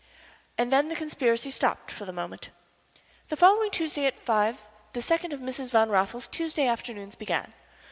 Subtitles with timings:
[0.57, 2.49] And then the conspiracy stopped for the moment.
[3.29, 4.59] The following Tuesday at five
[4.93, 5.69] the second of Mrs.
[5.69, 7.53] Van Raffles's Tuesday afternoons began.